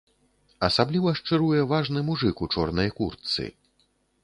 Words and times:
Асабліва 0.67 1.13
шчыруе 1.19 1.59
важны 1.73 2.03
мужык 2.09 2.35
у 2.47 2.51
чорнай 2.57 2.89
куртцы. 3.01 3.49